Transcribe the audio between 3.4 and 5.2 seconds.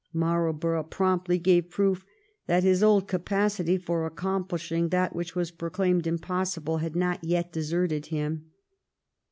city for accomplishing that